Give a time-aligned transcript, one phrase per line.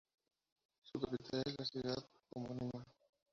[0.81, 2.83] Su capital es la ciudad homónima.